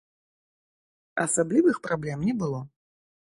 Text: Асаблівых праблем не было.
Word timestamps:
Асаблівых 1.25 1.77
праблем 1.87 2.23
не 2.31 2.37
было. 2.43 2.63